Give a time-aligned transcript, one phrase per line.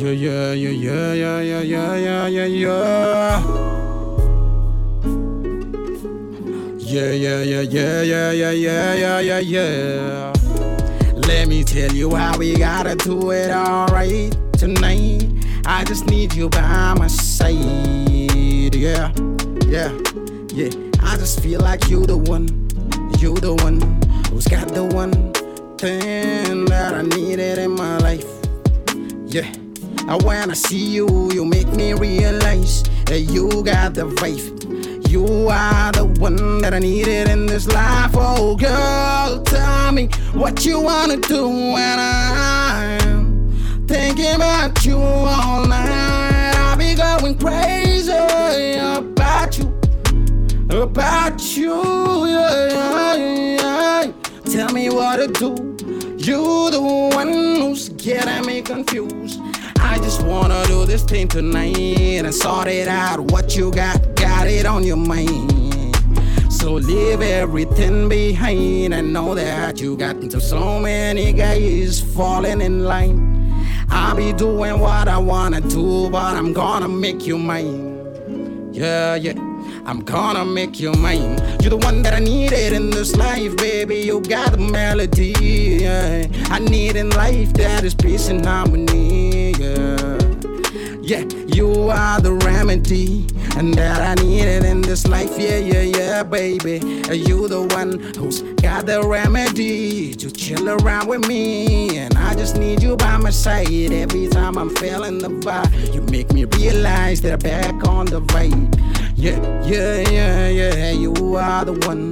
[0.00, 3.44] Yeah, yeah, yeah, yeah, yeah, yeah, yeah, yeah, yeah, yeah.
[6.78, 10.32] Yeah, yeah, yeah, yeah, yeah, yeah, yeah, yeah, yeah, yeah.
[11.28, 15.28] Let me tell you how we gotta do it alright tonight.
[15.66, 17.54] I just need you by my side.
[18.74, 19.12] Yeah,
[19.66, 19.92] yeah,
[20.48, 20.70] yeah.
[21.02, 22.48] I just feel like you the one,
[23.18, 23.82] you the one
[24.30, 25.12] who's got the one
[25.76, 28.24] thing that I needed in my life.
[29.26, 29.52] Yeah.
[30.08, 35.08] And when I see you, you make me realize that you got the vibe.
[35.08, 38.12] You are the one that I needed in this life.
[38.14, 46.54] Oh, girl, tell me what you wanna do when I'm thinking about you all night.
[46.56, 49.72] I'll be going crazy about you,
[50.70, 52.26] about you.
[52.26, 54.12] Yeah, yeah, yeah.
[54.44, 55.69] Tell me what to do.
[56.20, 59.40] You the one who's getting me confused.
[59.78, 61.88] I just wanna do this thing tonight
[62.26, 63.20] and sort it out.
[63.20, 65.96] What you got, got it on your mind.
[66.52, 72.84] So leave everything behind and know that you got into so many guys falling in
[72.84, 73.64] line.
[73.88, 78.70] I'll be doing what I wanna do, but I'm gonna make you mine.
[78.74, 79.49] Yeah, yeah.
[79.86, 81.38] I'm gonna make you mine.
[81.60, 83.96] You're the one that I needed in this life, baby.
[83.96, 85.34] You got the melody.
[85.80, 86.26] Yeah.
[86.50, 89.52] I need in life that is peace and harmony.
[89.52, 90.18] Yeah.
[91.02, 95.36] Yeah, you are the remedy, and that I needed in this life.
[95.36, 96.78] Yeah, yeah, yeah, baby.
[97.10, 102.56] You the one who's got the remedy to chill around with me, and I just
[102.56, 105.92] need you by my side every time I'm feeling the vibe.
[105.92, 109.09] You make me realize that I'm back on the vibe.
[109.20, 110.90] Yeah, yeah, yeah, yeah.
[110.92, 112.10] You are the one.